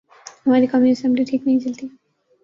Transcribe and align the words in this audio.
ہماری 0.45 0.67
قومی 0.67 0.91
اسمبلی 0.91 1.23
ٹھیک 1.23 1.41
نہیں 1.45 1.59
چلتی۔ 1.59 1.87